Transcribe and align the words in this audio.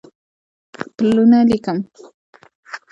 پلونه 0.95 1.39
لیکم 1.49 1.77